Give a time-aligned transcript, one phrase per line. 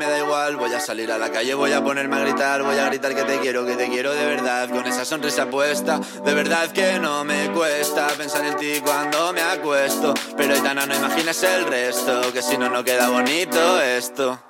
[0.00, 0.56] Me da igual.
[0.56, 2.62] Voy a salir a la calle, voy a ponerme a gritar.
[2.62, 4.68] Voy a gritar que te quiero, que te quiero de verdad.
[4.70, 9.42] Con esa sonrisa puesta, de verdad que no me cuesta pensar en ti cuando me
[9.42, 10.14] acuesto.
[10.36, 14.40] Pero Aitana, no imagines el resto, que si no, no queda bonito esto.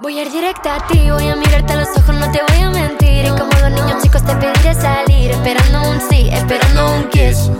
[0.00, 2.62] Voy a ir directa a ti, voy a mirarte a los ojos, no te voy
[2.62, 3.24] a mentir.
[3.24, 7.50] Y como dos niños chicos te pediré salir, esperando un sí, esperando un kiss.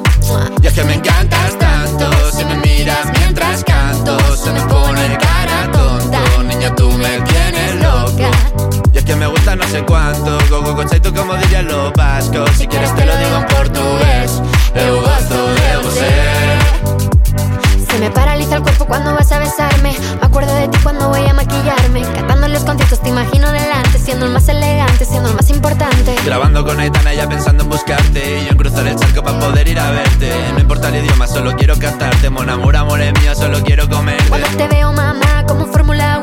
[0.62, 5.72] Y es que me encantas tanto, si me miras mientras canto, se me pone cara
[5.72, 5.87] tonta.
[6.58, 8.30] Niña, tú me tienes loca.
[8.92, 11.92] Y es que me gusta no sé cuánto, go go go tú como dirían los
[11.92, 12.50] vascos.
[12.56, 14.42] Si quieres te lo digo en portugués,
[14.74, 16.08] eu gosto de você.
[17.88, 19.96] Se me paraliza el cuerpo cuando vas a besarme.
[20.20, 22.02] Me acuerdo de ti cuando voy a maquillarme.
[22.02, 26.16] Cantando los conciertos te imagino delante, siendo el más elegante, siendo el más importante.
[26.24, 29.68] Grabando con Aitana ya pensando en buscarte Y yo en cruzar el charco para poder
[29.68, 33.34] ir a verte No importa el idioma, solo quiero cantarte Mon amor, amor es mío,
[33.34, 36.22] solo quiero comerte Cuando te veo, mamá, como Fórmula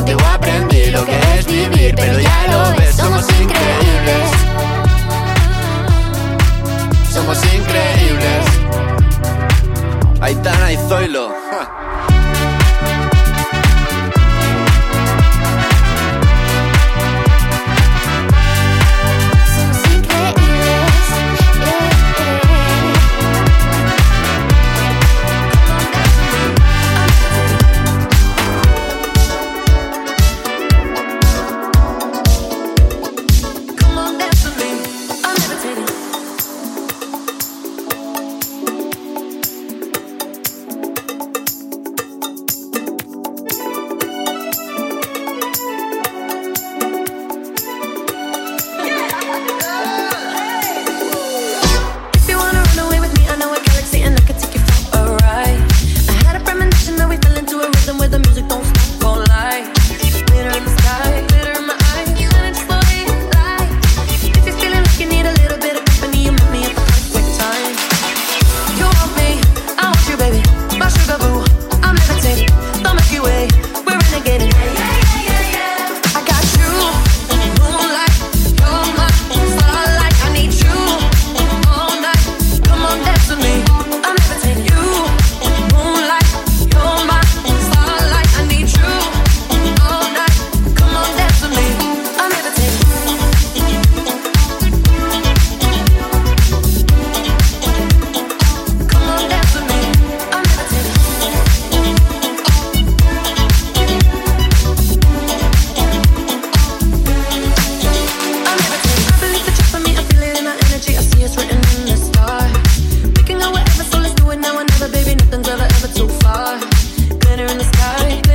[117.61, 118.30] the sky.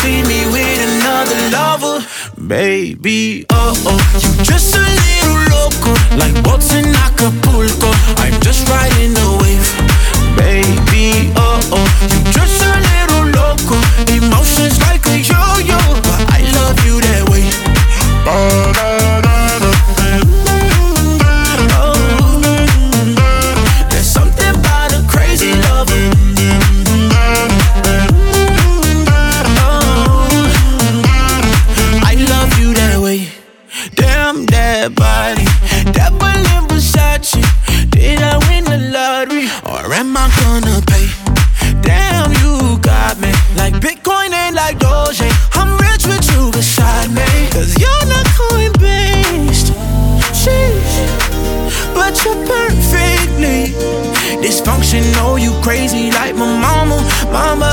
[0.00, 1.96] see me with another lover,
[2.48, 3.44] baby.
[3.50, 4.00] Oh oh,
[4.36, 7.90] you're just a little loco, like boats in Acapulco.
[8.22, 9.68] I'm just riding the wave,
[10.36, 11.32] baby.
[11.36, 13.76] Oh oh, you're just a little loco,
[14.16, 17.44] emotions like a yo-yo, but I love you that way.
[18.24, 18.89] Oh,
[56.40, 56.96] my mama,
[57.30, 57.72] mama.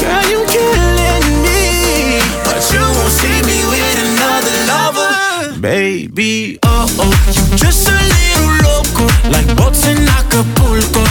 [0.00, 6.58] Girl, you killing me, but you won't see me with another lover, baby.
[6.64, 11.07] Oh oh, you just a little loco, like boats in Acapulco.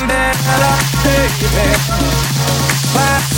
[0.00, 3.29] Mandela, take it back.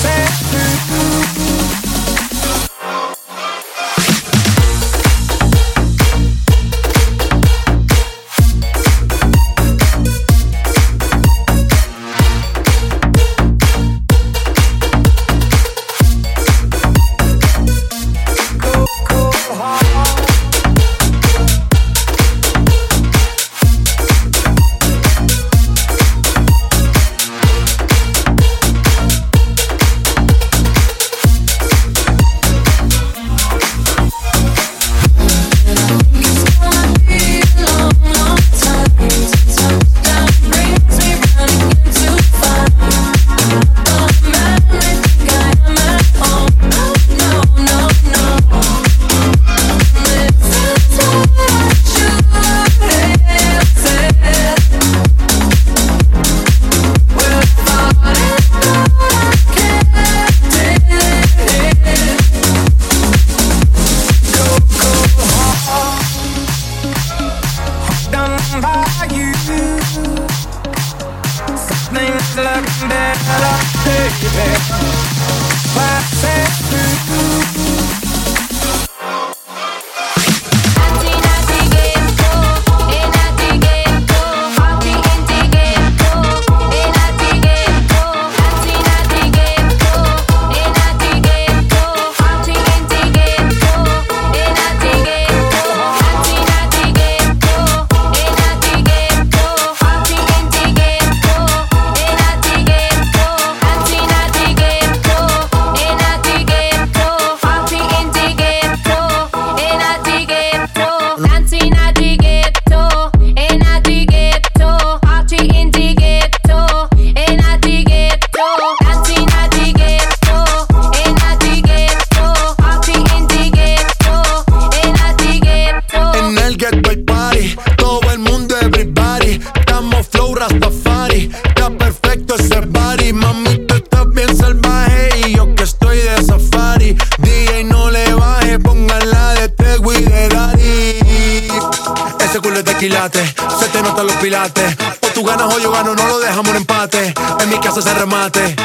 [147.83, 148.57] ese remate.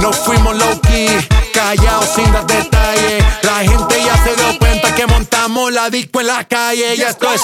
[0.00, 1.08] Nos fuimos low key,
[1.52, 3.24] callados sin dar detalles.
[3.42, 6.96] La gente ya se dio cuenta que montamos la disco en la calle.
[6.96, 7.42] Ya es.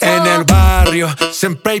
[0.00, 1.80] En el barrio siempre hay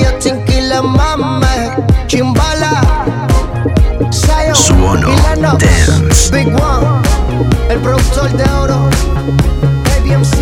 [0.00, 1.70] ella chinquila mame,
[2.06, 2.80] chimbala.
[4.10, 6.30] Sayo, Suono, Milano, Dance.
[6.32, 7.02] Big One,
[7.68, 8.88] el productor de oro,
[9.96, 10.34] ABMC,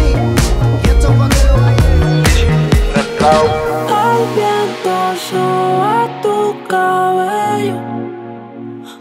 [0.84, 1.56] y esto pa' que lo
[3.98, 4.94] El viento
[5.26, 6.36] sube tu
[6.68, 7.76] cabello.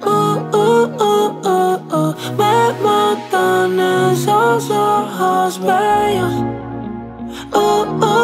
[0.05, 2.15] Uh, uh, uh, uh, uh.
[2.37, 3.79] Me matan
[4.11, 6.33] esos ojos bellos.
[7.53, 8.16] Uh, uh.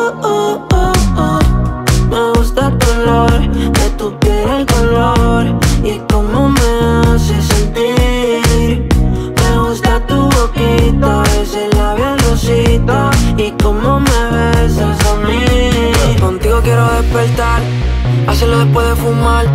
[3.14, 5.46] de tu piel el color
[5.84, 8.88] y cómo me hace sentir.
[9.38, 16.20] Me gusta tu boquita, ese labial rosita y cómo me besas a mí.
[16.20, 17.62] Contigo quiero despertar.
[18.28, 19.46] Hacerlo después de fumar.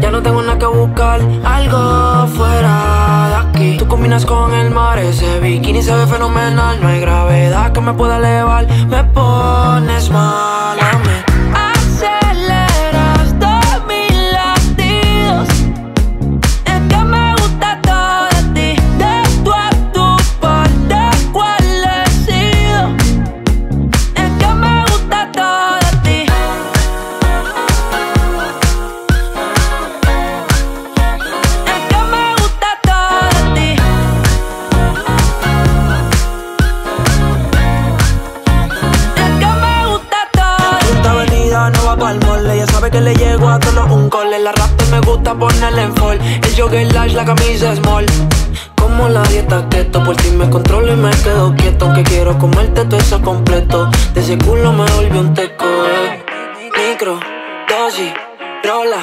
[0.00, 1.20] Ya no tengo nada que buscar.
[1.44, 3.76] Algo fuera de aquí.
[3.78, 4.98] Tú combinas con el mar.
[4.98, 6.78] Ese bikini se ve fenomenal.
[6.82, 8.66] No hay gravedad que me pueda elevar.
[8.88, 11.29] Me pones mal a mí.
[46.60, 48.04] jogger large, la camisa small
[48.76, 51.86] Como la dieta keto, por ti me controlo y me quedo quieto.
[51.86, 53.88] Aunque quiero comerte todo eso completo.
[54.14, 55.64] De ese culo me volvió un teco.
[55.64, 56.22] Eh.
[56.76, 57.18] Micro,
[57.68, 58.12] dosis,
[58.64, 59.02] rola,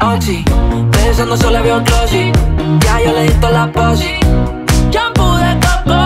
[0.00, 0.44] oxi.
[0.92, 2.32] De eso no solo veo glossy
[2.80, 4.14] Ya yo le di toda la posi.
[4.90, 6.00] Shampoo de coco,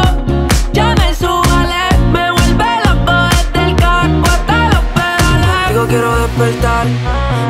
[0.73, 1.85] ya me subale.
[2.13, 5.69] Me vuelve loco desde el carro hasta los pedales.
[5.69, 6.87] Digo quiero despertar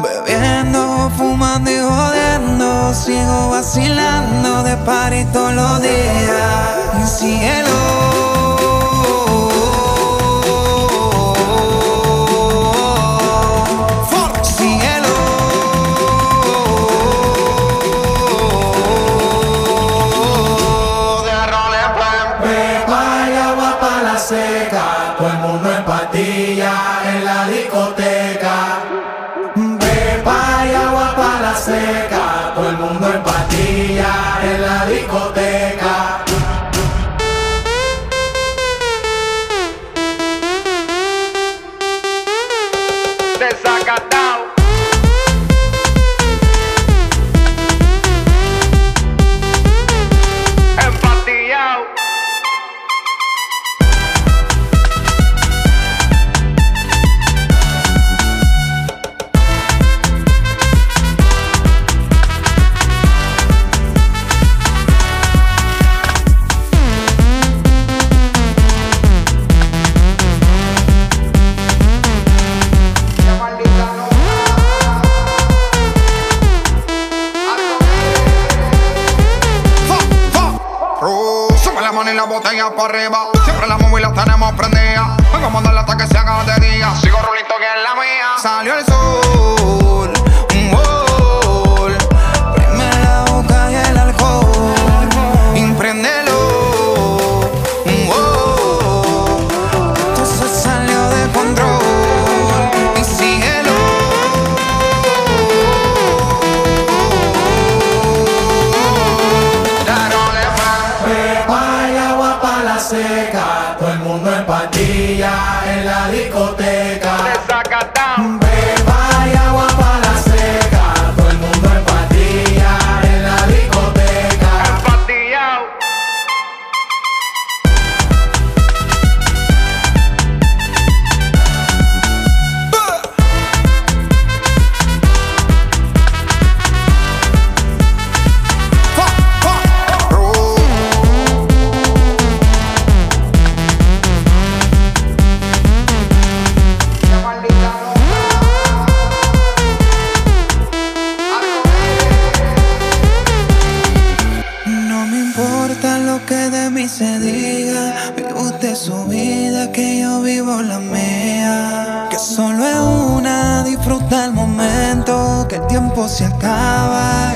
[0.00, 7.12] Bebiendo, fumando y jodiendo, sigo vacilando de par todos los días.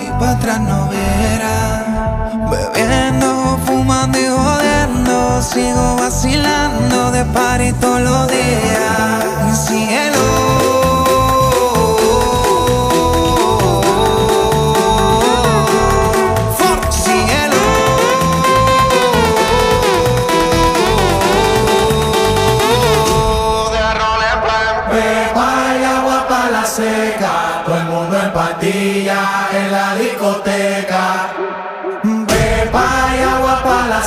[0.02, 1.84] y para atrás no viera.
[2.50, 9.24] Bebiendo, fumando y jodiendo, sigo vacilando de par y todos los días.
[9.44, 10.55] Mi cielo.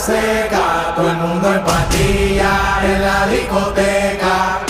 [0.09, 4.68] seca, todo el mundo en patilla en la discoteca.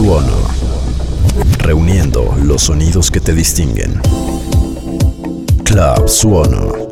[0.00, 0.38] Club Suono.
[1.58, 4.00] Reuniendo los sonidos que te distinguen.
[5.62, 6.89] Club Suono.